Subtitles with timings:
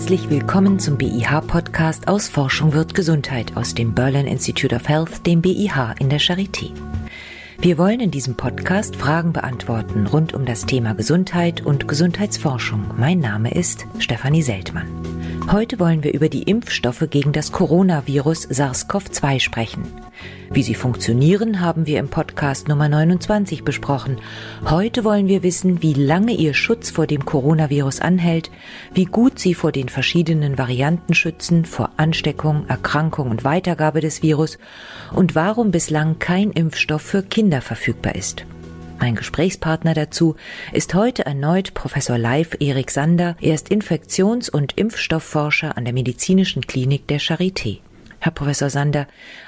[0.00, 5.42] Herzlich willkommen zum BIH-Podcast aus Forschung wird Gesundheit aus dem Berlin Institute of Health, dem
[5.42, 6.70] BIH in der Charité.
[7.58, 12.94] Wir wollen in diesem Podcast Fragen beantworten rund um das Thema Gesundheit und Gesundheitsforschung.
[12.96, 14.88] Mein Name ist Stefanie Seltmann.
[15.52, 19.82] Heute wollen wir über die Impfstoffe gegen das Coronavirus SARS-CoV-2 sprechen.
[20.52, 24.18] Wie sie funktionieren, haben wir im Podcast Nummer 29 besprochen.
[24.68, 28.50] Heute wollen wir wissen, wie lange ihr Schutz vor dem Coronavirus anhält,
[28.92, 34.58] wie gut sie vor den verschiedenen Varianten schützen, vor Ansteckung, Erkrankung und Weitergabe des Virus
[35.12, 38.44] und warum bislang kein Impfstoff für Kinder verfügbar ist.
[38.98, 40.36] Mein Gesprächspartner dazu
[40.72, 43.34] ist heute erneut Professor Leif Erik Sander.
[43.40, 47.78] Er ist Infektions- und Impfstoffforscher an der Medizinischen Klinik der Charité.
[48.20, 49.06] Herr Professor Sander,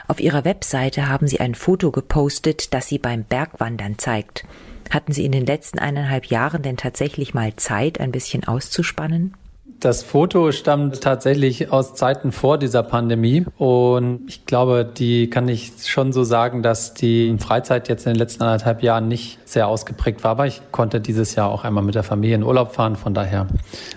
[0.08, 4.44] auf Ihrer Webseite haben Sie ein Foto gepostet, das Sie beim Bergwandern zeigt.
[4.90, 9.34] Hatten Sie in den letzten eineinhalb Jahren denn tatsächlich mal Zeit, ein bisschen auszuspannen?
[9.82, 15.72] Das Foto stammt tatsächlich aus Zeiten vor dieser Pandemie und ich glaube, die kann ich
[15.84, 20.22] schon so sagen, dass die Freizeit jetzt in den letzten anderthalb Jahren nicht sehr ausgeprägt
[20.22, 23.12] war, aber ich konnte dieses Jahr auch einmal mit der Familie in Urlaub fahren, von
[23.12, 23.48] daher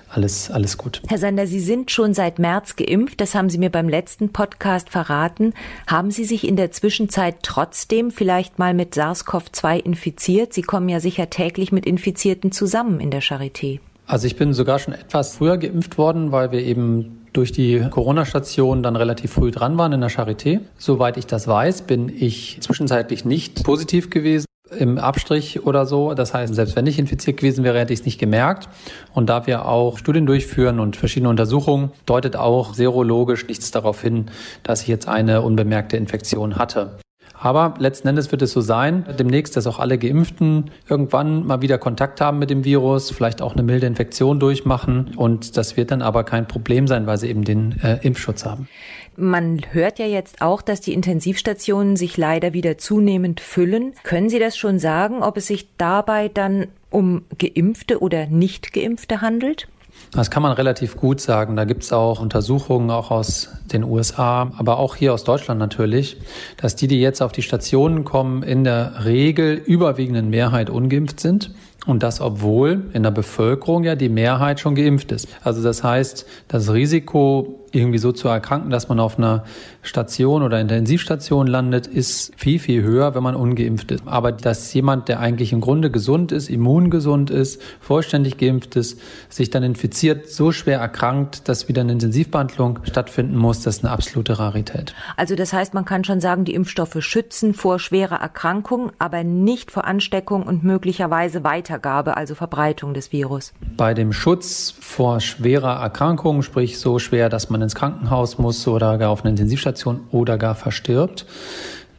[0.09, 1.03] alles, alles gut.
[1.07, 4.89] Herr Sander, Sie sind schon seit März geimpft, das haben Sie mir beim letzten Podcast
[4.89, 5.53] verraten.
[5.85, 10.51] Haben Sie sich in der Zwischenzeit trotzdem vielleicht mal mit SARS-CoV-2 infiziert?
[10.51, 13.81] Sie kommen ja sicher täglich mit Infizierten zusammen in der Charité.
[14.07, 18.83] Also ich bin sogar schon etwas früher geimpft worden, weil wir eben durch die Corona-Station
[18.83, 20.61] dann relativ früh dran waren in der Charité.
[20.77, 24.45] Soweit ich das weiß, bin ich zwischenzeitlich nicht positiv gewesen
[24.79, 26.13] im Abstrich oder so.
[26.13, 28.69] Das heißt, selbst wenn ich infiziert gewesen wäre, hätte ich es nicht gemerkt.
[29.13, 34.25] Und da wir auch Studien durchführen und verschiedene Untersuchungen, deutet auch serologisch nichts darauf hin,
[34.63, 36.97] dass ich jetzt eine unbemerkte Infektion hatte.
[37.45, 41.77] Aber letzten Endes wird es so sein, demnächst, dass auch alle Geimpften irgendwann mal wieder
[41.77, 45.11] Kontakt haben mit dem Virus, vielleicht auch eine milde Infektion durchmachen.
[45.15, 48.67] Und das wird dann aber kein Problem sein, weil sie eben den äh, Impfschutz haben.
[49.15, 53.93] Man hört ja jetzt auch, dass die Intensivstationen sich leider wieder zunehmend füllen.
[54.01, 59.21] Können Sie das schon sagen, ob es sich dabei dann um geimpfte oder nicht geimpfte
[59.21, 59.67] handelt?
[60.15, 61.57] Das kann man relativ gut sagen.
[61.57, 66.15] Da gibt es auch Untersuchungen, auch aus den USA, aber auch hier aus Deutschland natürlich,
[66.55, 71.51] dass die, die jetzt auf die Stationen kommen, in der Regel überwiegenden Mehrheit ungeimpft sind.
[71.85, 75.27] Und das, obwohl in der Bevölkerung ja die Mehrheit schon geimpft ist.
[75.43, 79.43] Also das heißt, das Risiko irgendwie so zu erkranken, dass man auf einer
[79.81, 84.03] Station oder Intensivstation landet, ist viel, viel höher, wenn man ungeimpft ist.
[84.05, 88.99] Aber dass jemand, der eigentlich im Grunde gesund ist, immungesund ist, vollständig geimpft ist,
[89.29, 93.91] sich dann infiziert, so schwer erkrankt, dass wieder eine Intensivbehandlung stattfinden muss, das ist eine
[93.91, 94.93] absolute Rarität.
[95.17, 99.71] Also das heißt, man kann schon sagen, die Impfstoffe schützen vor schwerer Erkrankung, aber nicht
[99.71, 103.53] vor Ansteckung und möglicherweise Weitergabe, also Verbreitung des Virus.
[103.77, 108.97] Bei dem Schutz vor schwerer Erkrankung, sprich so schwer, dass man ins Krankenhaus muss oder
[108.97, 111.25] gar auf eine Intensivstation oder gar verstirbt.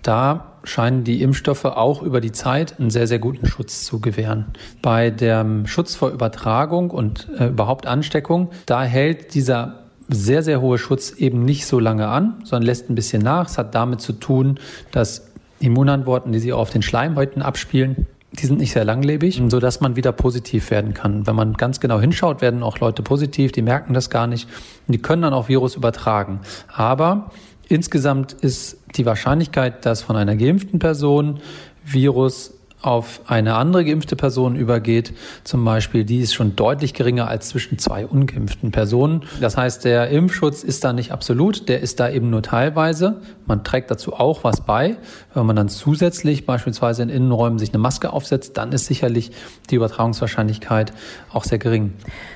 [0.02, 4.46] Da scheinen die Impfstoffe auch über die Zeit einen sehr, sehr guten Schutz zu gewähren.
[4.82, 10.78] Bei dem Schutz vor Übertragung und äh, überhaupt Ansteckung, da hält dieser sehr, sehr hohe
[10.78, 13.48] Schutz eben nicht so lange an, sondern lässt ein bisschen nach.
[13.48, 14.58] Es hat damit zu tun,
[14.92, 18.06] dass Immunantworten, die sich auf den Schleimhäuten abspielen,
[18.38, 21.26] die sind nicht sehr langlebig, so dass man wieder positiv werden kann.
[21.26, 24.48] Wenn man ganz genau hinschaut, werden auch Leute positiv, die merken das gar nicht
[24.86, 26.40] und die können dann auch Virus übertragen.
[26.68, 27.30] Aber
[27.68, 31.40] insgesamt ist die Wahrscheinlichkeit, dass von einer geimpften Person
[31.84, 32.55] Virus
[32.86, 35.12] auf eine andere geimpfte Person übergeht,
[35.44, 39.24] zum Beispiel, die ist schon deutlich geringer als zwischen zwei ungeimpften Personen.
[39.40, 43.20] Das heißt, der Impfschutz ist da nicht absolut, der ist da eben nur teilweise.
[43.46, 44.96] Man trägt dazu auch was bei.
[45.34, 49.32] Wenn man dann zusätzlich beispielsweise in Innenräumen sich eine Maske aufsetzt, dann ist sicherlich
[49.70, 50.92] die Übertragungswahrscheinlichkeit
[51.32, 51.92] auch sehr gering.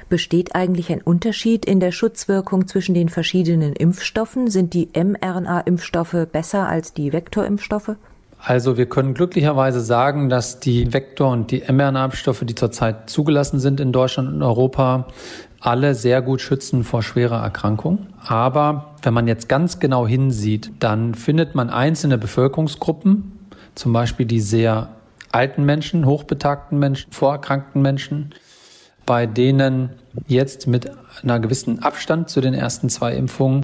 [0.09, 4.51] Besteht eigentlich ein Unterschied in der Schutzwirkung zwischen den verschiedenen Impfstoffen?
[4.51, 7.97] Sind die mRNA-Impfstoffe besser als die Vektorimpfstoffe?
[8.43, 13.81] Also wir können glücklicherweise sagen, dass die Vektor- und die mRNA-Impfstoffe, die zurzeit zugelassen sind
[13.81, 15.07] in Deutschland und Europa,
[15.61, 18.07] alle sehr gut schützen vor schwerer Erkrankung.
[18.25, 23.33] Aber wenn man jetzt ganz genau hinsieht, dann findet man einzelne Bevölkerungsgruppen,
[23.75, 24.89] zum Beispiel die sehr
[25.33, 28.35] alten Menschen, hochbetagten Menschen, vorerkrankten Menschen,
[29.05, 29.91] bei denen
[30.27, 30.91] jetzt mit
[31.23, 33.63] einer gewissen Abstand zu den ersten zwei Impfungen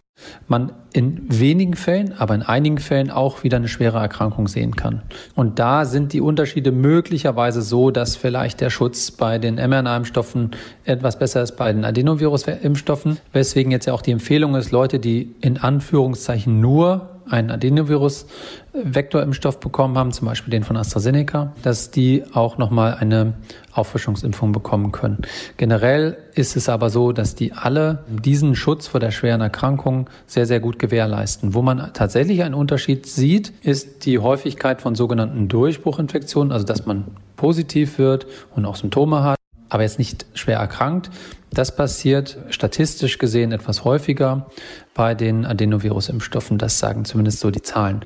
[0.49, 5.02] man in wenigen Fällen, aber in einigen Fällen auch wieder eine schwere Erkrankung sehen kann.
[5.34, 10.52] Und da sind die Unterschiede möglicherweise so, dass vielleicht der Schutz bei den mRNA-Impfstoffen
[10.84, 15.34] etwas besser ist bei den Adenovirus-Impfstoffen, weswegen jetzt ja auch die Empfehlung ist, Leute, die
[15.40, 22.58] in Anführungszeichen nur einen Adenovirus-Vektorimpfstoff bekommen haben, zum Beispiel den von AstraZeneca, dass die auch
[22.58, 23.34] nochmal eine
[23.73, 25.23] Auffrischungsimpfung bekommen können.
[25.56, 30.46] Generell ist es aber so, dass die alle diesen Schutz vor der schweren Erkrankung sehr,
[30.46, 31.55] sehr gut gewährleisten.
[31.55, 37.05] Wo man tatsächlich einen Unterschied sieht, ist die Häufigkeit von sogenannten Durchbruchinfektionen, also dass man
[37.37, 39.37] positiv wird und auch Symptome hat
[39.69, 41.11] aber jetzt nicht schwer erkrankt.
[41.50, 44.50] Das passiert statistisch gesehen etwas häufiger
[44.94, 46.58] bei den Adenovirus-Impfstoffen.
[46.58, 48.04] Das sagen zumindest so die Zahlen.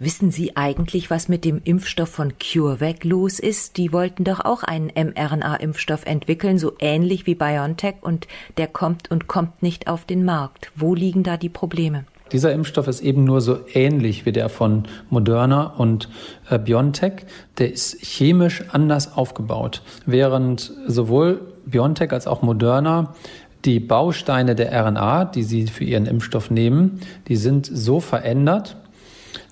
[0.00, 3.78] Wissen Sie eigentlich, was mit dem Impfstoff von CureVac los ist?
[3.78, 8.28] Die wollten doch auch einen mRNA-Impfstoff entwickeln, so ähnlich wie BioNTech, und
[8.58, 10.70] der kommt und kommt nicht auf den Markt.
[10.76, 12.04] Wo liegen da die Probleme?
[12.30, 16.08] Dieser Impfstoff ist eben nur so ähnlich wie der von Moderna und
[16.48, 17.24] äh, BioNTech.
[17.56, 19.82] Der ist chemisch anders aufgebaut.
[20.06, 23.14] Während sowohl BioNTech als auch Moderna
[23.64, 28.76] die Bausteine der RNA, die sie für ihren Impfstoff nehmen, die sind so verändert,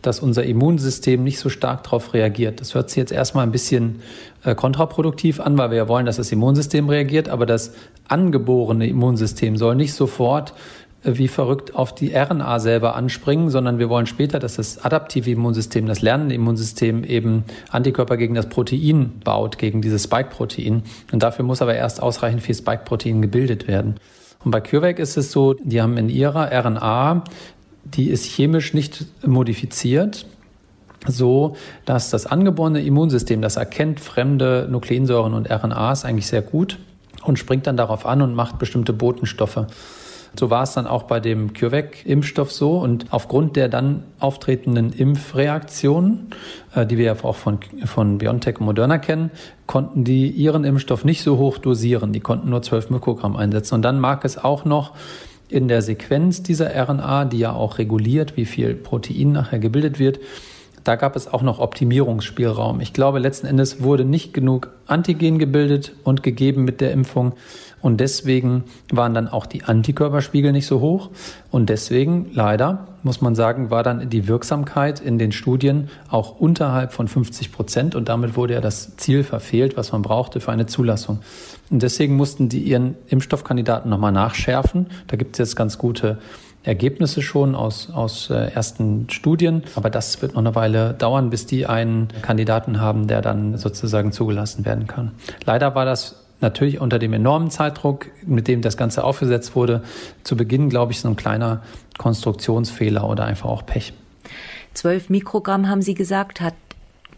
[0.00, 2.60] dass unser Immunsystem nicht so stark darauf reagiert.
[2.60, 4.00] Das hört sich jetzt erstmal ein bisschen
[4.44, 7.72] äh, kontraproduktiv an, weil wir ja wollen, dass das Immunsystem reagiert, aber das
[8.06, 10.54] angeborene Immunsystem soll nicht sofort
[11.06, 15.86] wie verrückt auf die RNA selber anspringen, sondern wir wollen später, dass das adaptive Immunsystem,
[15.86, 20.82] das lernende Immunsystem eben Antikörper gegen das Protein baut, gegen dieses Spike-Protein.
[21.12, 23.96] Und dafür muss aber erst ausreichend viel Spike-Protein gebildet werden.
[24.44, 27.24] Und bei CureVac ist es so, die haben in ihrer RNA,
[27.84, 30.26] die ist chemisch nicht modifiziert,
[31.06, 36.78] so dass das angeborene Immunsystem, das erkennt fremde Nukleinsäuren und RNAs eigentlich sehr gut
[37.22, 39.66] und springt dann darauf an und macht bestimmte Botenstoffe.
[40.38, 42.78] So war es dann auch bei dem CureVac-Impfstoff so.
[42.78, 46.30] Und aufgrund der dann auftretenden Impfreaktionen,
[46.74, 49.30] äh, die wir ja auch von, von BioNTech und Moderna kennen,
[49.66, 52.12] konnten die ihren Impfstoff nicht so hoch dosieren.
[52.12, 53.74] Die konnten nur 12 Mikrogramm einsetzen.
[53.74, 54.92] Und dann mag es auch noch
[55.48, 60.18] in der Sequenz dieser RNA, die ja auch reguliert, wie viel Protein nachher gebildet wird,
[60.86, 62.80] da gab es auch noch Optimierungsspielraum.
[62.80, 67.32] Ich glaube, letzten Endes wurde nicht genug Antigen gebildet und gegeben mit der Impfung.
[67.82, 71.10] Und deswegen waren dann auch die Antikörperspiegel nicht so hoch.
[71.50, 76.92] Und deswegen, leider, muss man sagen, war dann die Wirksamkeit in den Studien auch unterhalb
[76.92, 77.94] von 50 Prozent.
[77.96, 81.18] Und damit wurde ja das Ziel verfehlt, was man brauchte für eine Zulassung.
[81.68, 84.86] Und deswegen mussten die ihren Impfstoffkandidaten nochmal nachschärfen.
[85.08, 86.18] Da gibt es jetzt ganz gute
[86.66, 89.62] Ergebnisse schon aus, aus äh, ersten Studien.
[89.76, 94.12] Aber das wird noch eine Weile dauern, bis die einen Kandidaten haben, der dann sozusagen
[94.12, 95.12] zugelassen werden kann.
[95.44, 99.82] Leider war das natürlich unter dem enormen Zeitdruck, mit dem das Ganze aufgesetzt wurde,
[100.24, 101.62] zu Beginn, glaube ich, so ein kleiner
[101.98, 103.94] Konstruktionsfehler oder einfach auch Pech.
[104.74, 106.54] 12 Mikrogramm haben Sie gesagt, hat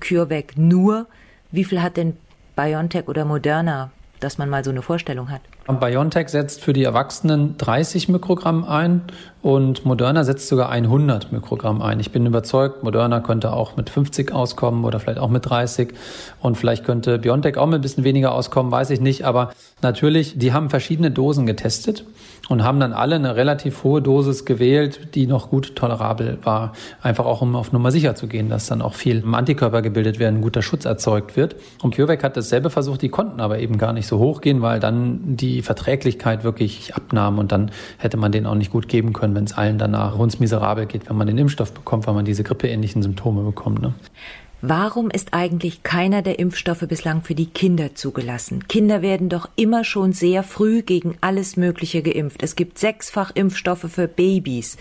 [0.00, 1.06] CureVac nur.
[1.50, 2.16] Wie viel hat denn
[2.54, 3.90] BioNTech oder Moderna,
[4.20, 5.40] dass man mal so eine Vorstellung hat?
[5.76, 9.02] BioNTech setzt für die Erwachsenen 30 Mikrogramm ein
[9.42, 12.00] und Moderna setzt sogar 100 Mikrogramm ein.
[12.00, 15.90] Ich bin überzeugt, Moderna könnte auch mit 50 auskommen oder vielleicht auch mit 30
[16.40, 19.24] und vielleicht könnte BioNTech auch mit ein bisschen weniger auskommen, weiß ich nicht.
[19.24, 22.04] Aber natürlich, die haben verschiedene Dosen getestet
[22.48, 26.72] und haben dann alle eine relativ hohe Dosis gewählt, die noch gut tolerabel war.
[27.02, 30.40] Einfach auch, um auf Nummer sicher zu gehen, dass dann auch viel Antikörper gebildet werden,
[30.40, 31.56] guter Schutz erzeugt wird.
[31.82, 34.80] Und CureVac hat dasselbe versucht, die konnten aber eben gar nicht so hoch gehen, weil
[34.80, 39.34] dann die Verträglichkeit wirklich abnahm und dann hätte man den auch nicht gut geben können,
[39.34, 43.02] wenn es allen danach hundsmiserabel geht, wenn man den Impfstoff bekommt, weil man diese grippeähnlichen
[43.02, 43.82] Symptome bekommt.
[43.82, 43.94] Ne?
[44.60, 48.66] Warum ist eigentlich keiner der Impfstoffe bislang für die Kinder zugelassen?
[48.66, 52.42] Kinder werden doch immer schon sehr früh gegen alles Mögliche geimpft.
[52.42, 54.76] Es gibt sechsfach Impfstoffe für Babys.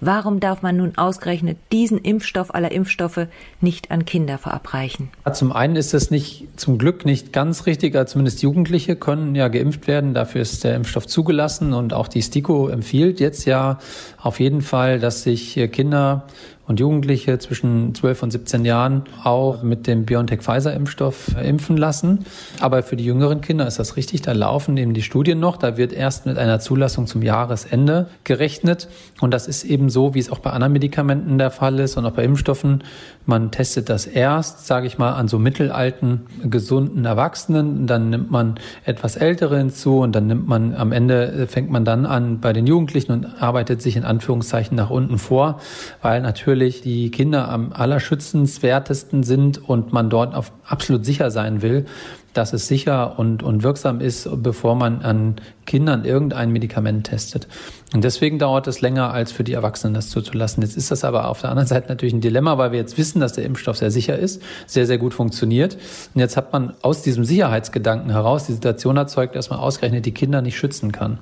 [0.00, 3.26] Warum darf man nun ausgerechnet diesen Impfstoff aller Impfstoffe
[3.60, 5.10] nicht an Kinder verabreichen?
[5.32, 9.48] Zum einen ist es nicht, zum Glück nicht ganz richtig, also zumindest Jugendliche können ja
[9.48, 10.14] geimpft werden.
[10.14, 13.78] Dafür ist der Impfstoff zugelassen und auch die STIKO empfiehlt jetzt ja
[14.20, 16.26] auf jeden Fall, dass sich Kinder
[16.68, 22.26] und Jugendliche zwischen 12 und 17 Jahren auch mit dem BioNTech-Pfizer-Impfstoff impfen lassen.
[22.60, 24.20] Aber für die jüngeren Kinder ist das richtig.
[24.20, 25.56] Da laufen eben die Studien noch.
[25.56, 28.88] Da wird erst mit einer Zulassung zum Jahresende gerechnet.
[29.20, 32.04] Und das ist eben so, wie es auch bei anderen Medikamenten der Fall ist und
[32.04, 32.84] auch bei Impfstoffen.
[33.24, 37.86] Man testet das erst, sage ich mal, an so mittelalten, gesunden Erwachsenen.
[37.86, 42.04] Dann nimmt man etwas Ältere hinzu und dann nimmt man am Ende, fängt man dann
[42.04, 45.60] an bei den Jugendlichen und arbeitet sich in Anführungszeichen nach unten vor,
[46.02, 51.62] weil natürlich natürlich die Kinder am allerschützenswertesten sind und man dort auf absolut sicher sein
[51.62, 51.86] will,
[52.34, 55.36] dass es sicher und, und wirksam ist, bevor man an
[55.66, 57.46] Kindern irgendein Medikament testet.
[57.94, 60.64] Und deswegen dauert es länger, als für die Erwachsenen das zuzulassen.
[60.64, 63.20] Jetzt ist das aber auf der anderen Seite natürlich ein Dilemma, weil wir jetzt wissen,
[63.20, 65.78] dass der Impfstoff sehr sicher ist, sehr, sehr gut funktioniert.
[66.12, 70.12] Und jetzt hat man aus diesem Sicherheitsgedanken heraus die Situation erzeugt, dass man ausgerechnet die
[70.12, 71.18] Kinder nicht schützen kann.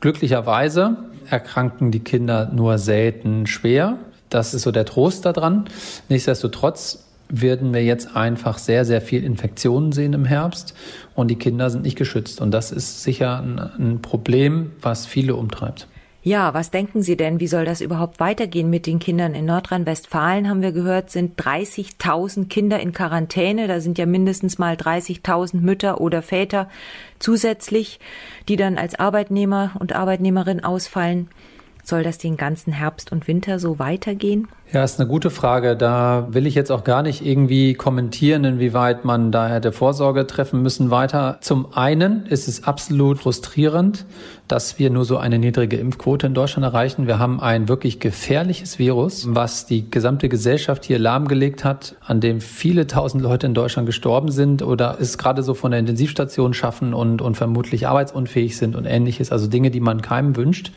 [0.00, 0.96] Glücklicherweise
[1.30, 3.98] erkranken die Kinder nur selten schwer.
[4.34, 5.66] Das ist so der Trost daran.
[6.08, 10.74] Nichtsdestotrotz werden wir jetzt einfach sehr, sehr viel Infektionen sehen im Herbst
[11.14, 12.40] und die Kinder sind nicht geschützt.
[12.40, 15.86] Und das ist sicher ein, ein Problem, was viele umtreibt.
[16.24, 17.38] Ja, was denken Sie denn?
[17.38, 19.34] Wie soll das überhaupt weitergehen mit den Kindern?
[19.34, 23.68] In Nordrhein-Westfalen haben wir gehört, sind 30.000 Kinder in Quarantäne.
[23.68, 26.68] Da sind ja mindestens mal 30.000 Mütter oder Väter
[27.20, 28.00] zusätzlich,
[28.48, 31.28] die dann als Arbeitnehmer und Arbeitnehmerin ausfallen.
[31.86, 34.48] Soll das den ganzen Herbst und Winter so weitergehen?
[34.72, 35.76] Ja, ist eine gute Frage.
[35.76, 40.62] Da will ich jetzt auch gar nicht irgendwie kommentieren, inwieweit man da hätte Vorsorge treffen
[40.62, 41.36] müssen weiter.
[41.42, 44.06] Zum einen ist es absolut frustrierend,
[44.48, 47.06] dass wir nur so eine niedrige Impfquote in Deutschland erreichen.
[47.06, 52.40] Wir haben ein wirklich gefährliches Virus, was die gesamte Gesellschaft hier lahmgelegt hat, an dem
[52.40, 56.94] viele tausend Leute in Deutschland gestorben sind oder es gerade so von der Intensivstation schaffen
[56.94, 59.30] und, und vermutlich arbeitsunfähig sind und ähnliches.
[59.30, 60.72] Also Dinge, die man keinem wünscht.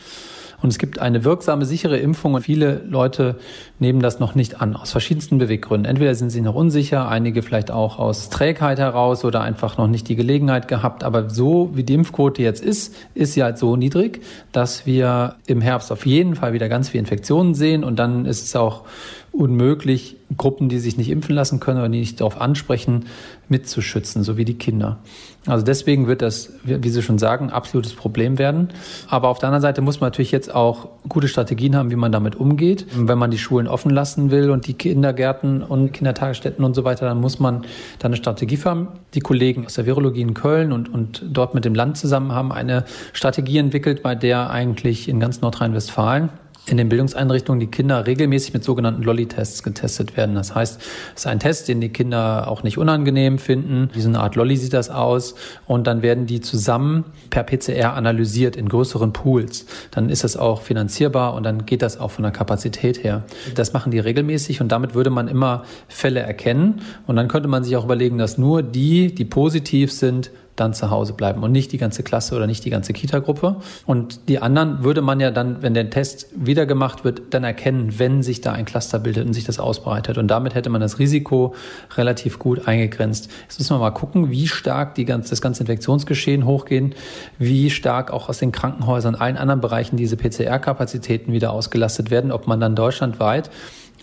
[0.59, 3.35] Und es gibt eine wirksame, sichere Impfung und viele Leute
[3.77, 5.85] nehmen das noch nicht an, aus verschiedensten Beweggründen.
[5.85, 10.07] Entweder sind sie noch unsicher, einige vielleicht auch aus Trägheit heraus oder einfach noch nicht
[10.09, 11.03] die Gelegenheit gehabt.
[11.03, 14.21] Aber so wie die Impfquote jetzt ist, ist sie halt so niedrig,
[14.51, 18.43] dass wir im Herbst auf jeden Fall wieder ganz viele Infektionen sehen und dann ist
[18.43, 18.83] es auch
[19.31, 23.05] unmöglich, Gruppen, die sich nicht impfen lassen können oder die nicht darauf ansprechen,
[23.50, 24.98] mitzuschützen, so wie die Kinder.
[25.46, 28.70] Also deswegen wird das, wie Sie schon sagen, absolutes Problem werden.
[29.08, 32.12] Aber auf der anderen Seite muss man natürlich jetzt auch gute Strategien haben, wie man
[32.12, 32.86] damit umgeht.
[32.94, 37.06] Wenn man die Schulen offen lassen will und die Kindergärten und Kindertagesstätten und so weiter,
[37.06, 37.62] dann muss man
[38.00, 38.89] da eine Strategie haben.
[39.13, 42.51] Die Kollegen aus der Virologie in Köln und, und dort mit dem Land zusammen haben
[42.51, 46.30] eine Strategie entwickelt, bei der eigentlich in ganz Nordrhein-Westfalen
[46.67, 50.36] in den Bildungseinrichtungen die Kinder regelmäßig mit sogenannten Lolli-Tests getestet werden.
[50.36, 50.81] Das heißt,
[51.15, 53.89] es ist ein Test, den die Kinder auch nicht unangenehm finden.
[53.93, 55.36] Wie Art Lolli sieht das aus.
[55.65, 59.65] Und dann werden die zusammen per PCR analysiert in größeren Pools.
[59.91, 63.24] Dann ist das auch finanzierbar und dann geht das auch von der Kapazität her.
[63.55, 66.81] Das machen die regelmäßig und damit würde man immer Fälle erkennen.
[67.05, 70.89] Und dann könnte man sich auch überlegen, dass nur die, die positiv sind, dann zu
[70.89, 73.57] Hause bleiben und nicht die ganze Klasse oder nicht die ganze Kita-Gruppe.
[73.85, 77.99] Und die anderen würde man ja dann, wenn der Test wieder gemacht wird, dann erkennen,
[77.99, 80.17] wenn sich da ein Cluster bildet und sich das ausbreitet.
[80.17, 81.55] Und damit hätte man das Risiko
[81.95, 83.29] relativ gut eingegrenzt.
[83.43, 86.95] Jetzt müssen wir mal gucken, wie stark die ganze, das ganze Infektionsgeschehen hochgehen,
[87.37, 92.47] wie stark auch aus den Krankenhäusern, allen anderen Bereichen diese PCR-Kapazitäten wieder ausgelastet werden, ob
[92.47, 93.51] man dann deutschlandweit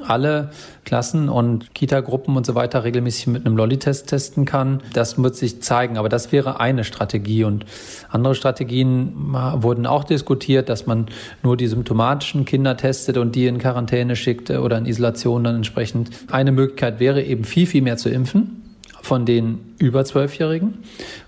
[0.06, 0.50] alle
[0.84, 4.82] Klassen und Kita-Gruppen und so weiter regelmäßig mit einem Lolli-Test testen kann.
[4.92, 7.44] Das wird sich zeigen, aber das wäre eine Strategie.
[7.44, 7.64] Und
[8.10, 9.12] andere Strategien
[9.56, 11.06] wurden auch diskutiert, dass man
[11.42, 16.10] nur die symptomatischen Kinder testet und die in Quarantäne schickt oder in Isolation dann entsprechend.
[16.30, 18.63] Eine Möglichkeit wäre eben viel, viel mehr zu impfen
[19.04, 20.78] von den über 12-Jährigen.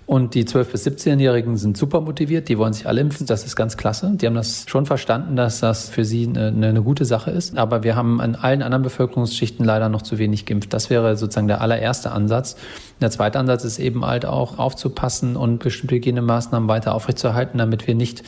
[0.07, 3.27] Und die 12- bis 17-Jährigen sind super motiviert, die wollen sich alle impfen.
[3.27, 4.13] Das ist ganz klasse.
[4.15, 7.57] Die haben das schon verstanden, dass das für sie eine, eine gute Sache ist.
[7.57, 10.73] Aber wir haben an allen anderen Bevölkerungsschichten leider noch zu wenig geimpft.
[10.73, 12.55] Das wäre sozusagen der allererste Ansatz.
[12.99, 17.93] Der zweite Ansatz ist eben halt auch aufzupassen und bestimmte Hygienemaßnahmen weiter aufrechtzuerhalten, damit wir
[17.93, 18.23] nicht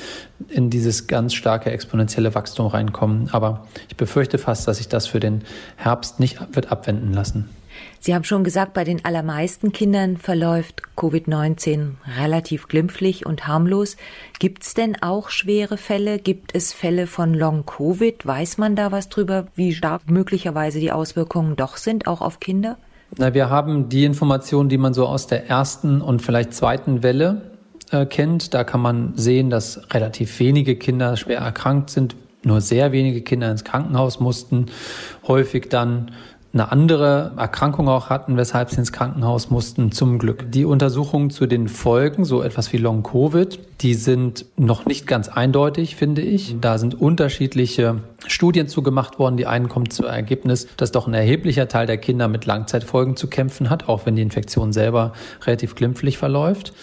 [0.50, 3.30] in dieses ganz starke exponentielle Wachstum reinkommen.
[3.32, 5.42] Aber ich befürchte fast, dass sich das für den
[5.76, 7.50] Herbst nicht wird abwenden lassen.
[8.02, 13.98] Sie haben schon gesagt, bei den allermeisten Kindern verläuft Covid-19 relativ glimpflich und harmlos.
[14.40, 16.18] Gibt es denn auch schwere Fälle?
[16.18, 18.26] Gibt es Fälle von Long-Covid?
[18.26, 22.78] Weiß man da was drüber, wie stark möglicherweise die Auswirkungen doch sind, auch auf Kinder?
[23.18, 27.52] Na, wir haben die Informationen, die man so aus der ersten und vielleicht zweiten Welle
[27.92, 28.54] äh, kennt.
[28.54, 33.52] Da kann man sehen, dass relativ wenige Kinder schwer erkrankt sind, nur sehr wenige Kinder
[33.52, 34.68] ins Krankenhaus mussten,
[35.28, 36.12] häufig dann
[36.52, 40.52] eine andere Erkrankung auch hatten, weshalb sie ins Krankenhaus mussten, zum Glück.
[40.52, 45.96] Die Untersuchungen zu den Folgen, so etwas wie Long-Covid, die sind noch nicht ganz eindeutig,
[45.96, 46.56] finde ich.
[46.60, 49.38] Da sind unterschiedliche Studien zugemacht worden.
[49.38, 53.28] Die einen kommen zum Ergebnis, dass doch ein erheblicher Teil der Kinder mit Langzeitfolgen zu
[53.28, 55.14] kämpfen hat, auch wenn die Infektion selber
[55.46, 56.74] relativ glimpflich verläuft.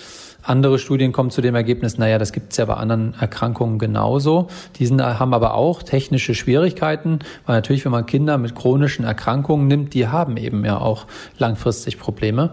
[0.47, 4.47] Andere Studien kommen zu dem Ergebnis, naja, das gibt es ja bei anderen Erkrankungen genauso.
[4.77, 9.67] Die sind, haben aber auch technische Schwierigkeiten, weil natürlich, wenn man Kinder mit chronischen Erkrankungen
[9.67, 11.07] nimmt, die haben eben ja auch
[11.39, 12.53] langfristig Probleme.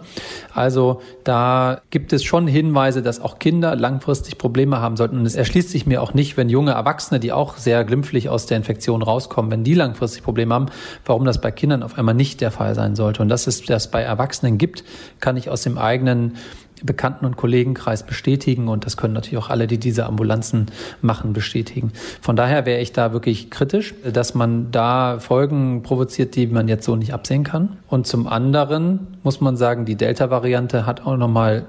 [0.56, 5.20] Also da gibt es schon Hinweise, dass auch Kinder langfristig Probleme haben sollten.
[5.20, 8.48] Und es erschließt sich mir auch nicht, wenn junge Erwachsene, die auch sehr glimpflich aus
[8.48, 10.66] der Infektion rauskommen, wenn die langfristig Probleme haben,
[11.06, 13.22] warum das bei Kindern auf einmal nicht der Fall sein sollte.
[13.22, 14.84] Und dass es das bei Erwachsenen gibt,
[15.20, 16.38] kann ich aus dem eigenen
[16.84, 20.68] Bekannten- und Kollegenkreis bestätigen und das können natürlich auch alle, die diese Ambulanzen
[21.02, 21.92] machen, bestätigen.
[22.22, 26.86] Von daher wäre ich da wirklich kritisch, dass man da Folgen provoziert, die man jetzt
[26.86, 27.78] so nicht absehen kann.
[27.88, 31.66] Und zum anderen muss man sagen, die Delta-Variante hat auch nochmal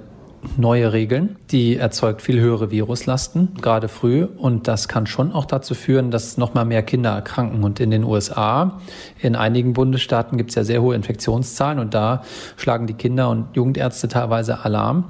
[0.57, 1.37] neue Regeln.
[1.51, 4.25] Die erzeugt viel höhere Viruslasten, gerade früh.
[4.25, 7.65] Und das kann schon auch dazu führen, dass noch mal mehr Kinder erkranken.
[7.65, 8.81] Und in den USA,
[9.21, 11.79] in einigen Bundesstaaten gibt es ja sehr hohe Infektionszahlen.
[11.79, 12.23] Und da
[12.57, 15.05] schlagen die Kinder- und Jugendärzte teilweise Alarm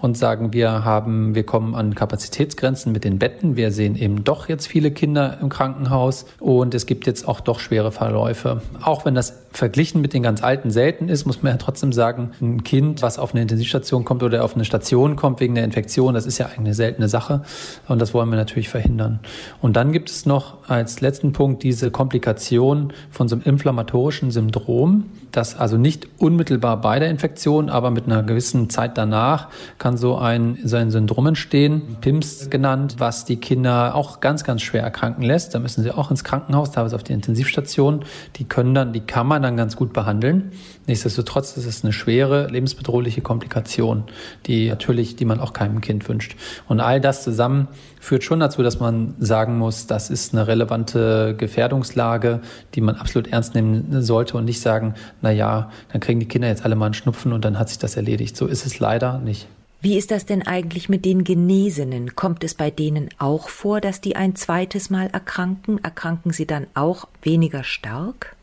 [0.00, 3.56] und sagen, wir haben, wir kommen an Kapazitätsgrenzen mit den Betten.
[3.56, 7.60] Wir sehen eben doch jetzt viele Kinder im Krankenhaus und es gibt jetzt auch doch
[7.60, 8.60] schwere Verläufe.
[8.82, 12.32] Auch wenn das verglichen mit den ganz alten selten ist, muss man ja trotzdem sagen,
[12.40, 16.14] ein Kind, was auf eine Intensivstation kommt oder auf eine Station kommt wegen der Infektion,
[16.14, 17.42] das ist ja eine seltene Sache
[17.88, 19.20] und das wollen wir natürlich verhindern.
[19.62, 25.04] Und dann gibt es noch als letzten Punkt diese Komplikation von so einem inflammatorischen Syndrom,
[25.32, 29.48] das also nicht unmittelbar bei der Infektion, aber mit einer gewissen Zeit danach
[29.78, 34.62] kann so ein, so ein Syndrom entstehen, PIMS genannt, was die Kinder auch ganz, ganz
[34.62, 35.54] schwer erkranken lässt.
[35.54, 38.04] Da müssen sie auch ins Krankenhaus, teilweise auf die Intensivstation.
[38.36, 40.52] Die können dann, die kann man dann ganz gut behandeln.
[40.86, 44.04] Nichtsdestotrotz ist es eine schwere, lebensbedrohliche Komplikation,
[44.46, 46.36] die natürlich, die man auch keinem Kind wünscht.
[46.68, 47.68] Und all das zusammen
[48.00, 52.40] führt schon dazu, dass man sagen muss, das ist eine relevante Gefährdungslage,
[52.74, 56.48] die man absolut ernst nehmen sollte und nicht sagen, na ja, dann kriegen die Kinder
[56.48, 58.36] jetzt alle mal einen Schnupfen und dann hat sich das erledigt.
[58.36, 59.48] So ist es leider nicht.
[59.80, 62.16] Wie ist das denn eigentlich mit den Genesenen?
[62.16, 65.82] Kommt es bei denen auch vor, dass die ein zweites Mal erkranken?
[65.82, 68.35] Erkranken sie dann auch weniger stark?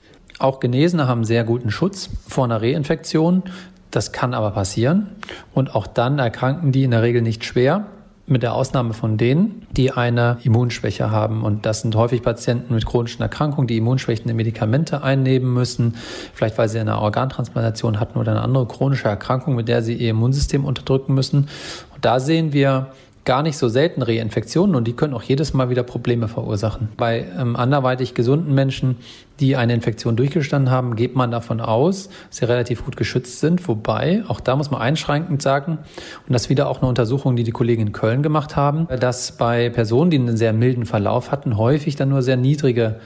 [0.43, 3.43] Auch Genesene haben sehr guten Schutz vor einer Reinfektion.
[3.91, 5.07] Das kann aber passieren.
[5.53, 7.85] Und auch dann erkranken die in der Regel nicht schwer
[8.25, 11.43] mit der Ausnahme von denen, die eine Immunschwäche haben.
[11.43, 15.95] Und das sind häufig Patienten mit chronischen Erkrankungen, die immunschwächende Medikamente einnehmen müssen,
[16.33, 20.09] vielleicht weil sie eine Organtransplantation hatten oder eine andere chronische Erkrankung, mit der sie ihr
[20.09, 21.47] Immunsystem unterdrücken müssen.
[21.95, 22.87] Und da sehen wir
[23.25, 26.89] gar nicht so selten Reinfektionen und die können auch jedes Mal wieder Probleme verursachen.
[26.97, 28.97] Bei ähm, anderweitig gesunden Menschen,
[29.39, 33.65] die eine Infektion durchgestanden haben, geht man davon aus, dass sie relativ gut geschützt sind.
[33.67, 35.79] Wobei, auch da muss man einschränkend sagen,
[36.27, 39.69] und das wieder auch eine Untersuchung, die die Kollegen in Köln gemacht haben, dass bei
[39.69, 42.99] Personen, die einen sehr milden Verlauf hatten, häufig dann nur sehr niedrige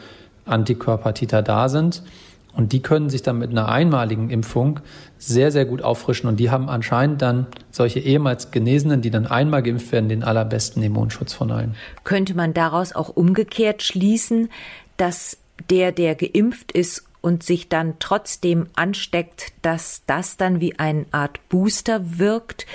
[0.46, 2.02] Antikörpertiter da sind.
[2.58, 4.80] Und die können sich dann mit einer einmaligen Impfung
[5.20, 6.28] sehr, sehr gut auffrischen.
[6.28, 10.82] Und die haben anscheinend dann solche ehemals Genesenen, die dann einmal geimpft werden, den allerbesten
[10.82, 11.76] Immunschutz von allen.
[12.04, 14.50] Könnte man daraus auch umgekehrt schließen,
[14.98, 15.38] dass
[15.70, 21.40] der, der geimpft ist und sich dann trotzdem ansteckt, dass das dann wie eine Art
[21.50, 22.66] Booster wirkt?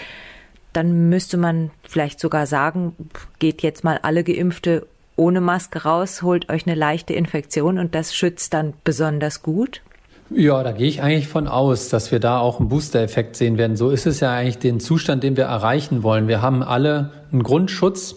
[0.72, 2.94] Dann müsste man vielleicht sogar sagen,
[3.40, 8.14] geht jetzt mal alle Geimpfte ohne Maske raus, holt euch eine leichte Infektion und das
[8.14, 9.82] schützt dann besonders gut?
[10.34, 13.76] Ja, da gehe ich eigentlich von aus, dass wir da auch einen Booster-Effekt sehen werden.
[13.76, 16.26] So ist es ja eigentlich den Zustand, den wir erreichen wollen.
[16.26, 18.16] Wir haben alle einen Grundschutz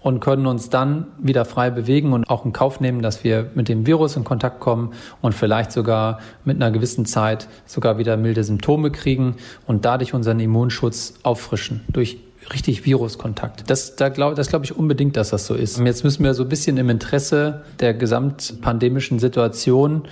[0.00, 3.68] und können uns dann wieder frei bewegen und auch in Kauf nehmen, dass wir mit
[3.68, 8.44] dem Virus in Kontakt kommen und vielleicht sogar mit einer gewissen Zeit sogar wieder milde
[8.44, 9.34] Symptome kriegen
[9.66, 12.18] und dadurch unseren Immunschutz auffrischen durch
[12.52, 13.68] richtig Viruskontakt.
[13.68, 15.78] Das, da glaub, das glaube ich unbedingt, dass das so ist.
[15.78, 20.08] Jetzt müssen wir so ein bisschen im Interesse der gesamtpandemischen Situation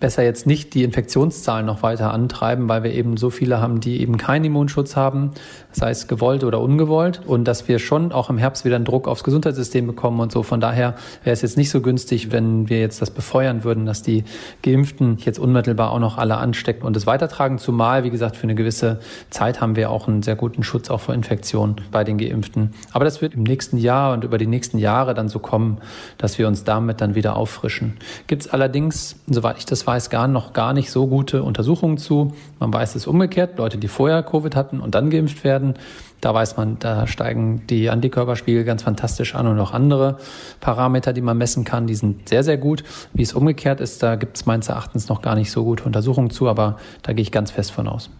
[0.00, 4.00] besser jetzt nicht die Infektionszahlen noch weiter antreiben, weil wir eben so viele haben, die
[4.00, 5.30] eben keinen Immunschutz haben,
[5.72, 7.22] sei es gewollt oder ungewollt.
[7.26, 10.42] Und dass wir schon auch im Herbst wieder einen Druck aufs Gesundheitssystem bekommen und so.
[10.42, 14.02] Von daher wäre es jetzt nicht so günstig, wenn wir jetzt das befeuern würden, dass
[14.02, 14.24] die
[14.62, 17.58] Geimpften jetzt unmittelbar auch noch alle anstecken und es weitertragen.
[17.58, 21.00] Zumal, wie gesagt, für eine gewisse Zeit haben wir auch einen sehr guten Schutz auch
[21.00, 22.72] vor Infektionen bei den Geimpften.
[22.92, 25.78] Aber das wird im nächsten Jahr und über die nächsten Jahre dann so kommen,
[26.18, 27.94] dass wir uns damit dann wieder auffrischen.
[28.26, 32.34] Gibt es allerdings, soweit ich das weiß gar noch gar nicht so gute Untersuchungen zu.
[32.58, 35.74] Man weiß es umgekehrt, Leute, die vorher Covid hatten und dann geimpft werden,
[36.20, 40.18] da weiß man, da steigen die Antikörperspiegel ganz fantastisch an und auch andere
[40.60, 42.84] Parameter, die man messen kann, die sind sehr, sehr gut.
[43.12, 46.30] Wie es umgekehrt ist, da gibt es meines Erachtens noch gar nicht so gute Untersuchungen
[46.30, 48.10] zu, aber da gehe ich ganz fest von aus.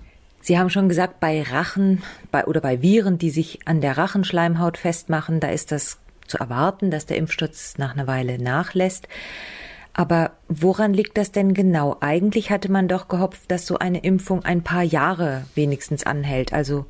[0.42, 4.78] Sie haben schon gesagt, bei Rachen bei, oder bei Viren, die sich an der Rachenschleimhaut
[4.78, 5.98] festmachen, da ist das
[6.28, 9.08] zu erwarten, dass der Impfschutz nach einer Weile nachlässt.
[9.98, 11.96] Aber woran liegt das denn genau?
[12.00, 16.52] Eigentlich hatte man doch gehofft, dass so eine Impfung ein paar Jahre wenigstens anhält.
[16.52, 16.84] Also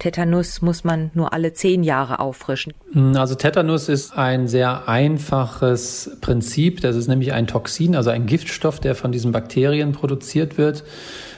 [0.00, 2.74] Tetanus muss man nur alle zehn Jahre auffrischen.
[3.14, 6.80] Also Tetanus ist ein sehr einfaches Prinzip.
[6.80, 10.82] Das ist nämlich ein Toxin, also ein Giftstoff, der von diesen Bakterien produziert wird.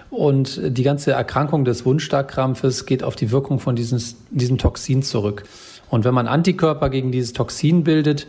[0.08, 5.42] Und die ganze Erkrankung des Wundstarkrampfes geht auf die Wirkung von dieses, diesem Toxin zurück.
[5.90, 8.26] Und wenn man Antikörper gegen dieses Toxin bildet,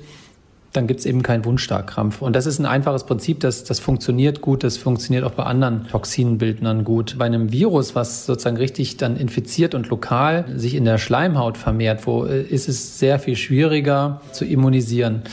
[0.73, 2.21] dann gibt es eben keinen Wundstarkrampf.
[2.21, 5.87] Und das ist ein einfaches Prinzip, das, das funktioniert gut, das funktioniert auch bei anderen
[5.87, 7.15] Toxinbildnern gut.
[7.17, 12.07] Bei einem Virus, was sozusagen richtig dann infiziert und lokal sich in der Schleimhaut vermehrt,
[12.07, 15.23] wo äh, ist es sehr viel schwieriger zu immunisieren.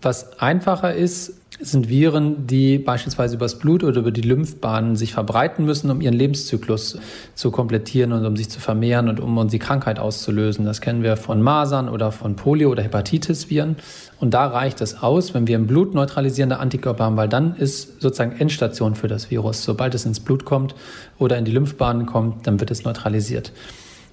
[0.00, 5.64] Was einfacher ist, sind Viren, die beispielsweise übers Blut oder über die Lymphbahnen sich verbreiten
[5.64, 6.98] müssen, um ihren Lebenszyklus
[7.34, 10.66] zu komplettieren und um sich zu vermehren und um die Krankheit auszulösen.
[10.66, 13.76] Das kennen wir von Masern oder von Polio- oder Hepatitis-Viren.
[14.20, 18.00] Und da reicht es aus, wenn wir im Blut neutralisierende Antikörper haben, weil dann ist
[18.02, 19.64] sozusagen Endstation für das Virus.
[19.64, 20.74] Sobald es ins Blut kommt
[21.18, 23.52] oder in die Lymphbahnen kommt, dann wird es neutralisiert.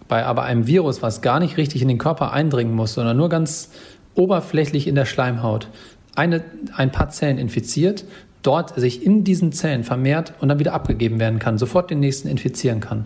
[0.07, 3.29] Bei aber einem Virus, was gar nicht richtig in den Körper eindringen muss, sondern nur
[3.29, 3.69] ganz
[4.15, 5.69] oberflächlich in der Schleimhaut,
[6.15, 6.43] eine,
[6.75, 8.05] ein paar Zellen infiziert,
[8.41, 12.27] dort sich in diesen Zellen vermehrt und dann wieder abgegeben werden kann, sofort den nächsten
[12.27, 13.05] infizieren kann,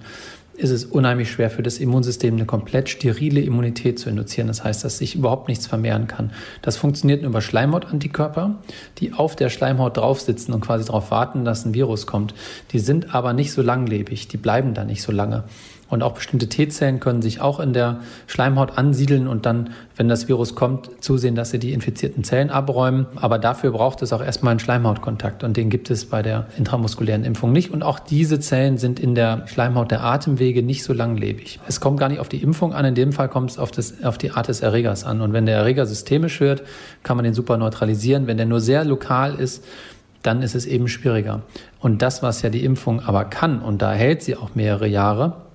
[0.58, 4.48] ist es unheimlich schwer für das Immunsystem eine komplett sterile Immunität zu induzieren.
[4.48, 6.32] Das heißt, dass sich überhaupt nichts vermehren kann.
[6.63, 8.56] Das funktioniert über Schleimhautantikörper,
[8.98, 12.34] die auf der Schleimhaut drauf sitzen und quasi darauf warten, dass ein Virus kommt.
[12.72, 15.43] Die sind aber nicht so langlebig, die bleiben da nicht so lange.
[15.89, 20.28] Und auch bestimmte T-Zellen können sich auch in der Schleimhaut ansiedeln und dann, wenn das
[20.28, 23.06] Virus kommt, zusehen, dass sie die infizierten Zellen abräumen.
[23.15, 27.23] Aber dafür braucht es auch erstmal einen Schleimhautkontakt und den gibt es bei der intramuskulären
[27.23, 27.71] Impfung nicht.
[27.71, 31.60] Und auch diese Zellen sind in der Schleimhaut der Atemwege nicht so langlebig.
[31.67, 34.04] Es kommt gar nicht auf die Impfung an, in dem Fall kommt es auf, das,
[34.04, 35.21] auf die Art des Erregers an.
[35.21, 36.63] Und wenn der Erreger systemisch wird,
[37.04, 38.28] kann man den super neutralisieren.
[38.28, 39.63] Wenn der nur sehr lokal ist,
[40.23, 41.41] dann ist es eben schwieriger.
[41.80, 45.46] Und das, was ja die Impfung aber kann, und da hält sie auch mehrere Jahre,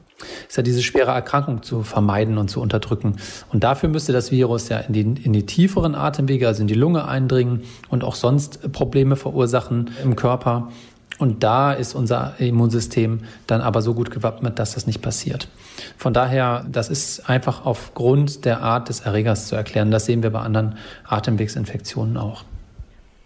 [0.49, 3.17] ist ja diese schwere Erkrankung zu vermeiden und zu unterdrücken.
[3.53, 6.75] Und dafür müsste das Virus ja in die, in die tieferen Atemwege, also in die
[6.75, 10.69] Lunge eindringen und auch sonst Probleme verursachen im Körper.
[11.19, 15.49] Und da ist unser Immunsystem dann aber so gut gewappnet, dass das nicht passiert.
[15.97, 19.91] Von daher, das ist einfach aufgrund der Art des Erregers zu erklären.
[19.91, 22.45] Das sehen wir bei anderen Atemwegsinfektionen auch.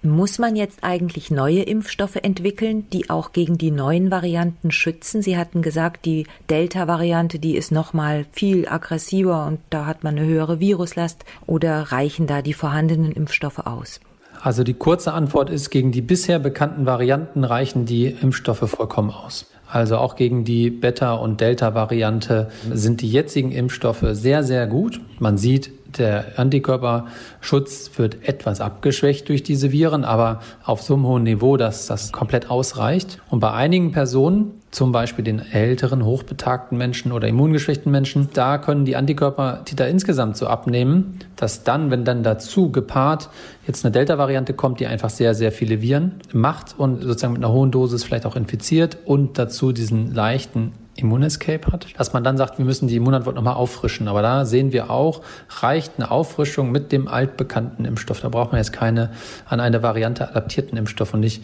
[0.09, 5.23] Muss man jetzt eigentlich neue Impfstoffe entwickeln, die auch gegen die neuen Varianten schützen?
[5.23, 10.17] Sie hatten gesagt, die Delta-Variante, die ist noch mal viel aggressiver und da hat man
[10.17, 11.25] eine höhere Viruslast.
[11.47, 14.01] Oder reichen da die vorhandenen Impfstoffe aus?
[14.41, 19.47] Also die kurze Antwort ist, gegen die bisher bekannten Varianten reichen die Impfstoffe vollkommen aus.
[19.69, 25.01] Also auch gegen die Beta- und Delta-Variante sind die jetzigen Impfstoffe sehr, sehr gut.
[25.19, 31.23] Man sieht, der Antikörperschutz wird etwas abgeschwächt durch diese Viren, aber auf so einem hohen
[31.23, 33.21] Niveau, dass das komplett ausreicht.
[33.31, 38.85] Und bei einigen Personen, zum Beispiel den älteren, hochbetagten Menschen oder immungeschwächten Menschen, da können
[38.85, 43.31] die Antikörpertiter insgesamt so abnehmen, dass dann, wenn dann dazu gepaart
[43.67, 47.53] jetzt eine Delta-Variante kommt, die einfach sehr, sehr viele Viren macht und sozusagen mit einer
[47.53, 52.59] hohen Dosis vielleicht auch infiziert und dazu diesen leichten Immunescape hat, dass man dann sagt,
[52.59, 54.09] wir müssen die Immunantwort nochmal auffrischen.
[54.09, 55.23] Aber da sehen wir auch,
[55.61, 58.21] reicht eine Auffrischung mit dem altbekannten Impfstoff.
[58.21, 59.11] Da braucht man jetzt keine
[59.47, 61.43] an eine Variante adaptierten Impfstoff und nicht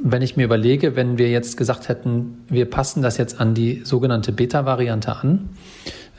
[0.00, 3.82] wenn ich mir überlege, wenn wir jetzt gesagt hätten, wir passen das jetzt an die
[3.84, 5.48] sogenannte Beta-Variante an,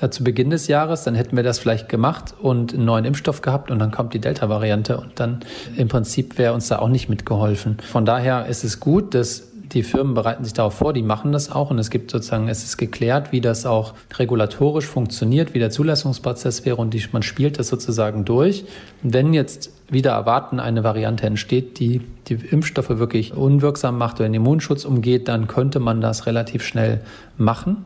[0.02, 3.42] äh, zu Beginn des Jahres, dann hätten wir das vielleicht gemacht und einen neuen Impfstoff
[3.42, 5.40] gehabt und dann kommt die Delta-Variante und dann
[5.76, 7.78] im Prinzip wäre uns da auch nicht mitgeholfen.
[7.92, 11.52] Von daher ist es gut, dass die Firmen bereiten sich darauf vor, die machen das
[11.52, 15.70] auch und es gibt sozusagen, es ist geklärt, wie das auch regulatorisch funktioniert, wie der
[15.70, 18.66] Zulassungsprozess wäre und die, man spielt das sozusagen durch.
[19.04, 24.36] Wenn jetzt wieder erwarten eine Variante entsteht, die die Impfstoffe wirklich unwirksam macht oder den
[24.36, 27.02] Immunschutz umgeht, dann könnte man das relativ schnell
[27.38, 27.78] machen.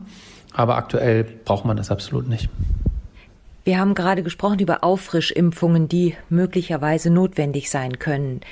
[0.52, 2.48] Aber aktuell braucht man das absolut nicht.
[3.64, 8.42] Wir haben gerade gesprochen über Auffrischimpfungen, die möglicherweise notwendig sein können.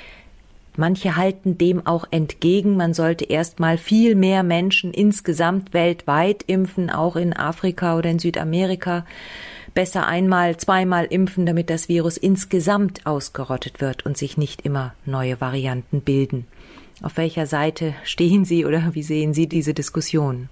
[0.75, 7.15] Manche halten dem auch entgegen, man sollte erstmal viel mehr Menschen insgesamt weltweit impfen, auch
[7.15, 9.05] in Afrika oder in Südamerika.
[9.75, 15.39] Besser einmal, zweimal impfen, damit das Virus insgesamt ausgerottet wird und sich nicht immer neue
[15.41, 16.47] Varianten bilden.
[17.01, 20.49] Auf welcher Seite stehen Sie oder wie sehen Sie diese Diskussion?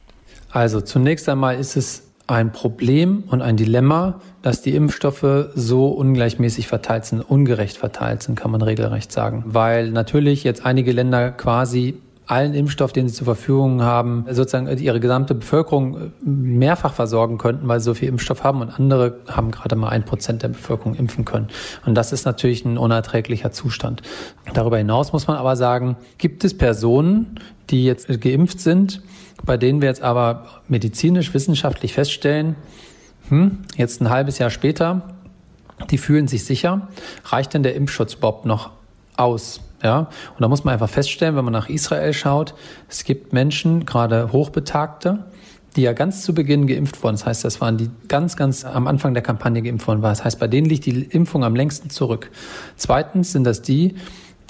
[0.51, 6.67] Also zunächst einmal ist es ein Problem und ein Dilemma, dass die Impfstoffe so ungleichmäßig
[6.67, 9.43] verteilt sind, ungerecht verteilt sind, kann man regelrecht sagen.
[9.45, 11.95] Weil natürlich jetzt einige Länder quasi
[12.31, 17.81] allen Impfstoff, den sie zur Verfügung haben, sozusagen ihre gesamte Bevölkerung mehrfach versorgen könnten, weil
[17.81, 21.25] sie so viel Impfstoff haben und andere haben gerade mal ein Prozent der Bevölkerung impfen
[21.25, 21.49] können.
[21.85, 24.01] Und das ist natürlich ein unerträglicher Zustand.
[24.53, 27.37] Darüber hinaus muss man aber sagen, gibt es Personen,
[27.69, 29.01] die jetzt geimpft sind,
[29.43, 32.55] bei denen wir jetzt aber medizinisch, wissenschaftlich feststellen,
[33.29, 35.15] hm, jetzt ein halbes Jahr später,
[35.89, 36.87] die fühlen sich sicher.
[37.25, 38.71] Reicht denn der Impfschutz überhaupt noch
[39.17, 39.61] aus?
[39.83, 39.99] Ja,
[40.35, 42.53] und da muss man einfach feststellen, wenn man nach Israel schaut,
[42.87, 45.25] es gibt Menschen, gerade Hochbetagte,
[45.75, 47.15] die ja ganz zu Beginn geimpft wurden.
[47.15, 50.39] Das heißt, das waren die ganz, ganz am Anfang der Kampagne geimpft worden Das heißt,
[50.39, 52.29] bei denen liegt die Impfung am längsten zurück.
[52.75, 53.95] Zweitens sind das die,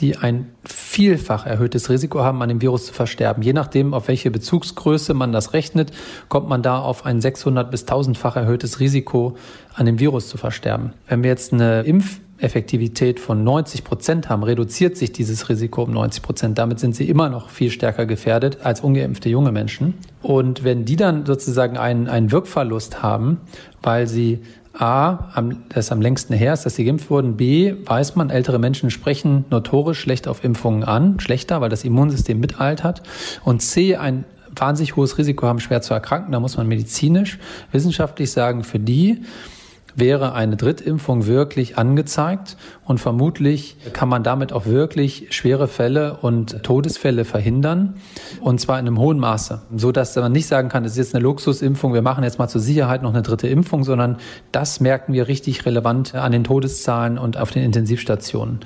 [0.01, 3.43] die ein vielfach erhöhtes Risiko haben, an dem Virus zu versterben.
[3.43, 5.91] Je nachdem, auf welche Bezugsgröße man das rechnet,
[6.27, 9.37] kommt man da auf ein 600 bis 1000-fach erhöhtes Risiko,
[9.73, 10.93] an dem Virus zu versterben.
[11.07, 15.91] Wenn wir jetzt eine Impf Effektivität von 90 Prozent haben, reduziert sich dieses Risiko um
[15.91, 16.57] 90 Prozent.
[16.57, 19.93] Damit sind sie immer noch viel stärker gefährdet als ungeimpfte junge Menschen.
[20.21, 23.41] Und wenn die dann sozusagen einen, einen Wirkverlust haben,
[23.83, 24.39] weil sie
[24.73, 27.35] A, am, das am längsten her ist, dass sie geimpft wurden.
[27.35, 32.39] B, weiß man, ältere Menschen sprechen notorisch schlecht auf Impfungen an, schlechter, weil das Immunsystem
[32.39, 33.03] mitaltert.
[33.43, 34.23] Und C, ein
[34.55, 36.31] wahnsinnig hohes Risiko haben, schwer zu erkranken.
[36.31, 37.39] Da muss man medizinisch,
[37.71, 39.23] wissenschaftlich sagen, für die
[39.95, 46.63] wäre eine Drittimpfung wirklich angezeigt und vermutlich kann man damit auch wirklich schwere Fälle und
[46.63, 47.95] Todesfälle verhindern
[48.41, 51.15] und zwar in einem hohen Maße, so dass man nicht sagen kann, es ist jetzt
[51.15, 54.17] eine Luxusimpfung, wir machen jetzt mal zur Sicherheit noch eine dritte Impfung, sondern
[54.51, 58.59] das merken wir richtig relevant an den Todeszahlen und auf den Intensivstationen.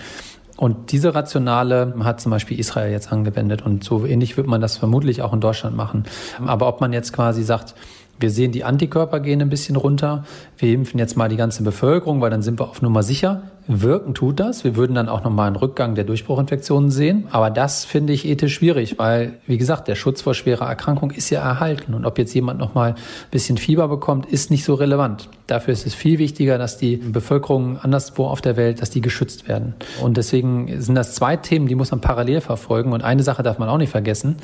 [0.58, 4.78] Und diese Rationale hat zum Beispiel Israel jetzt angewendet und so ähnlich wird man das
[4.78, 6.06] vermutlich auch in Deutschland machen.
[6.46, 7.76] Aber ob man jetzt quasi sagt,
[8.20, 10.24] wir sehen, die Antikörper gehen ein bisschen runter.
[10.58, 13.44] Wir impfen jetzt mal die ganze Bevölkerung, weil dann sind wir auf Nummer sicher.
[13.68, 14.64] Wirken tut das.
[14.64, 17.28] Wir würden dann auch nochmal einen Rückgang der Durchbruchinfektionen sehen.
[17.32, 21.30] Aber das finde ich ethisch schwierig, weil, wie gesagt, der Schutz vor schwerer Erkrankung ist
[21.30, 21.94] ja erhalten.
[21.94, 22.96] Und ob jetzt jemand nochmal ein
[23.32, 25.30] bisschen Fieber bekommt, ist nicht so relevant.
[25.48, 29.48] Dafür ist es viel wichtiger, dass die Bevölkerung anderswo auf der Welt, dass die geschützt
[29.48, 29.74] werden.
[30.02, 32.94] Und deswegen sind das zwei Themen, die muss man parallel verfolgen.
[32.94, 34.38] Und eine Sache darf man auch nicht vergessen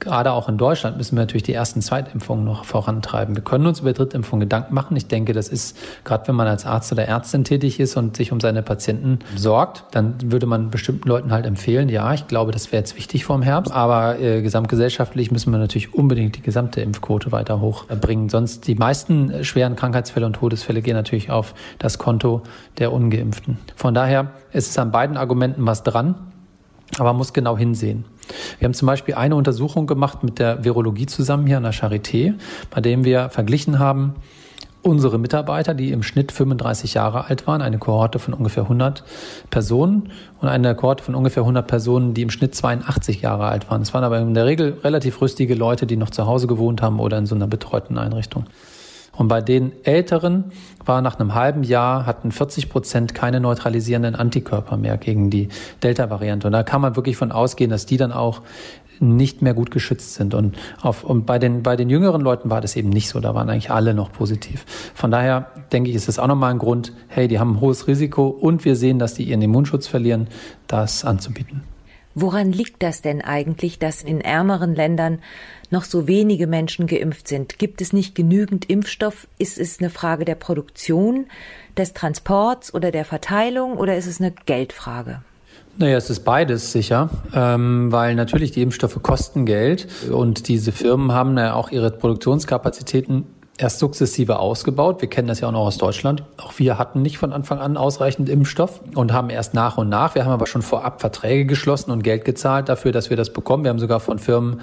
[0.00, 3.34] gerade auch in Deutschland müssen wir natürlich die ersten Zweitimpfungen noch vorantreiben.
[3.34, 4.96] Wir können uns über Drittimpfungen Gedanken machen.
[4.96, 8.32] Ich denke, das ist, gerade wenn man als Arzt oder Ärztin tätig ist und sich
[8.32, 12.70] um seine Patienten sorgt, dann würde man bestimmten Leuten halt empfehlen, ja, ich glaube, das
[12.72, 13.72] wäre jetzt wichtig vor dem Herbst.
[13.72, 18.28] Aber äh, gesamtgesellschaftlich müssen wir natürlich unbedingt die gesamte Impfquote weiter hochbringen.
[18.28, 22.42] Sonst die meisten schweren Krankheitsfälle und Todesfälle gehen natürlich auf das Konto
[22.78, 23.58] der Ungeimpften.
[23.76, 26.14] Von daher ist es an beiden Argumenten was dran,
[26.98, 28.04] aber man muss genau hinsehen.
[28.58, 32.34] Wir haben zum Beispiel eine Untersuchung gemacht mit der Virologie zusammen hier an der Charité,
[32.70, 34.14] bei dem wir verglichen haben,
[34.82, 39.04] unsere Mitarbeiter, die im Schnitt 35 Jahre alt waren, eine Kohorte von ungefähr 100
[39.50, 40.10] Personen
[40.40, 43.82] und eine Kohorte von ungefähr 100 Personen, die im Schnitt 82 Jahre alt waren.
[43.82, 47.00] Es waren aber in der Regel relativ rüstige Leute, die noch zu Hause gewohnt haben
[47.00, 48.46] oder in so einer betreuten Einrichtung.
[49.18, 50.52] Und bei den Älteren
[50.84, 55.48] war nach einem halben Jahr, hatten 40 Prozent keine neutralisierenden Antikörper mehr gegen die
[55.82, 56.46] Delta-Variante.
[56.46, 58.42] Und da kann man wirklich von ausgehen, dass die dann auch
[59.00, 60.34] nicht mehr gut geschützt sind.
[60.34, 63.18] Und, auf, und bei, den, bei den jüngeren Leuten war das eben nicht so.
[63.18, 64.64] Da waren eigentlich alle noch positiv.
[64.94, 67.88] Von daher denke ich, ist es auch nochmal ein Grund, hey, die haben ein hohes
[67.88, 70.28] Risiko und wir sehen, dass die ihren Immunschutz verlieren,
[70.68, 71.62] das anzubieten.
[72.14, 75.20] Woran liegt das denn eigentlich, dass in ärmeren Ländern
[75.70, 77.58] noch so wenige Menschen geimpft sind?
[77.58, 79.26] Gibt es nicht genügend Impfstoff?
[79.38, 81.26] Ist es eine Frage der Produktion,
[81.76, 85.22] des Transports oder der Verteilung oder ist es eine Geldfrage?
[85.76, 91.12] Naja, es ist beides sicher, ähm, weil natürlich die Impfstoffe kosten Geld und diese Firmen
[91.12, 93.26] haben ja auch ihre Produktionskapazitäten
[93.58, 95.00] erst sukzessive ausgebaut.
[95.02, 96.24] Wir kennen das ja auch noch aus Deutschland.
[96.36, 100.14] Auch wir hatten nicht von Anfang an ausreichend Impfstoff und haben erst nach und nach.
[100.14, 103.64] Wir haben aber schon vorab Verträge geschlossen und Geld gezahlt dafür, dass wir das bekommen.
[103.64, 104.60] Wir haben sogar von Firmen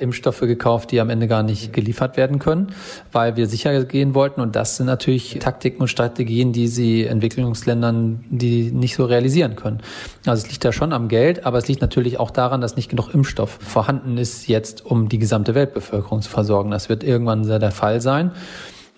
[0.00, 2.68] Impfstoffe gekauft, die am Ende gar nicht geliefert werden können,
[3.12, 4.40] weil wir sicher gehen wollten.
[4.40, 9.80] Und das sind natürlich Taktiken und Strategien, die sie Entwicklungsländern, die nicht so realisieren können.
[10.26, 12.88] Also es liegt da schon am Geld, aber es liegt natürlich auch daran, dass nicht
[12.88, 16.70] genug Impfstoff vorhanden ist jetzt, um die gesamte Weltbevölkerung zu versorgen.
[16.70, 18.32] Das wird irgendwann der Fall sein.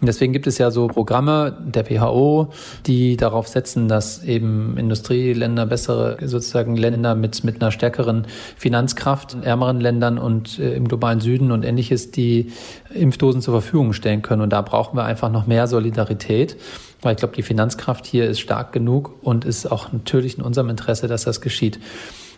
[0.02, 2.52] Deswegen gibt es ja so Programme der WHO,
[2.86, 9.42] die darauf setzen, dass eben Industrieländer bessere sozusagen Länder mit, mit einer stärkeren Finanzkraft in
[9.42, 12.50] ärmeren Ländern und äh, im globalen Süden und ähnliches die
[12.94, 14.40] Impfdosen zur Verfügung stellen können.
[14.40, 16.56] Und da brauchen wir einfach noch mehr Solidarität.
[17.02, 20.68] Weil ich glaube, die Finanzkraft hier ist stark genug und ist auch natürlich in unserem
[20.68, 21.78] Interesse, dass das geschieht.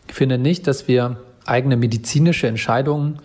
[0.08, 3.18] Ich finde nicht, dass wir eigene medizinische Entscheidungen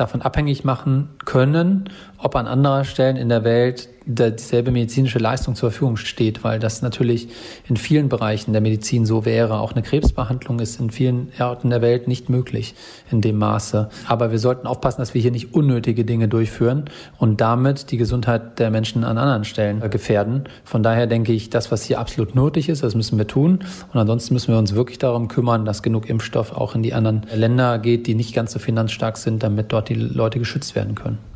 [0.00, 5.70] davon abhängig machen können, ob an anderer Stellen in der Welt dieselbe medizinische Leistung zur
[5.70, 7.28] Verfügung steht, weil das natürlich
[7.68, 9.60] in vielen Bereichen der Medizin so wäre.
[9.60, 12.74] Auch eine Krebsbehandlung ist in vielen Orten der Welt nicht möglich
[13.10, 13.88] in dem Maße.
[14.06, 16.84] Aber wir sollten aufpassen, dass wir hier nicht unnötige Dinge durchführen
[17.18, 20.44] und damit die Gesundheit der Menschen an anderen Stellen gefährden.
[20.64, 23.60] Von daher denke ich, das, was hier absolut nötig ist, das müssen wir tun.
[23.92, 27.26] Und ansonsten müssen wir uns wirklich darum kümmern, dass genug Impfstoff auch in die anderen
[27.34, 31.29] Länder geht, die nicht ganz so finanzstark sind, damit dort die Leute geschützt werden können.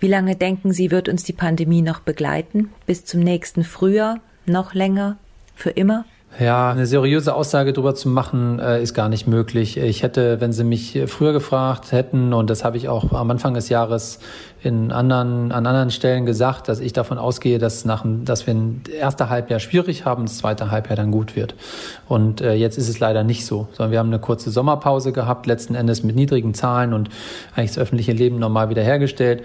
[0.00, 2.70] Wie lange denken Sie, wird uns die Pandemie noch begleiten?
[2.86, 4.20] Bis zum nächsten Frühjahr?
[4.46, 5.16] Noch länger?
[5.56, 6.04] Für immer?
[6.38, 9.76] Ja, eine seriöse Aussage darüber zu machen, äh, ist gar nicht möglich.
[9.76, 13.54] Ich hätte, wenn Sie mich früher gefragt hätten, und das habe ich auch am Anfang
[13.54, 14.20] des Jahres
[14.62, 18.82] in anderen, an anderen Stellen gesagt, dass ich davon ausgehe, dass, nach, dass wir ein
[19.00, 21.56] erste Halbjahr schwierig haben, das zweite Halbjahr dann gut wird.
[22.06, 25.46] Und äh, jetzt ist es leider nicht so, sondern wir haben eine kurze Sommerpause gehabt,
[25.46, 27.08] letzten Endes mit niedrigen Zahlen und
[27.56, 29.42] eigentlich das öffentliche Leben normal wiederhergestellt.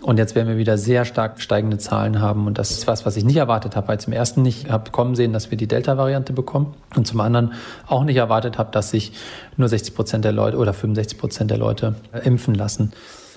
[0.00, 2.46] Und jetzt werden wir wieder sehr stark steigende Zahlen haben.
[2.46, 5.16] Und das ist was, was ich nicht erwartet habe, weil zum ersten nicht habe kommen
[5.16, 6.74] sehen, dass wir die Delta-Variante bekommen.
[6.94, 7.52] Und zum anderen
[7.86, 9.12] auch nicht erwartet habe, dass sich
[9.56, 12.92] nur 60 Prozent der Leute oder 65 Prozent der Leute impfen lassen.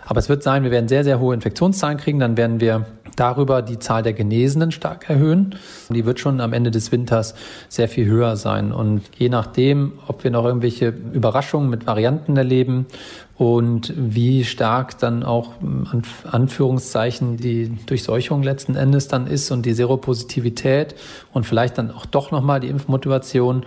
[0.05, 2.19] Aber es wird sein, wir werden sehr, sehr hohe Infektionszahlen kriegen.
[2.19, 5.55] Dann werden wir darüber die Zahl der Genesenen stark erhöhen.
[5.89, 7.33] Die wird schon am Ende des Winters
[7.69, 8.71] sehr viel höher sein.
[8.71, 12.87] Und je nachdem, ob wir noch irgendwelche Überraschungen mit Varianten erleben
[13.41, 19.73] und wie stark dann auch an Anführungszeichen die Durchseuchung letzten Endes dann ist und die
[19.73, 20.93] Seropositivität
[21.33, 23.65] und vielleicht dann auch doch nochmal die Impfmotivation,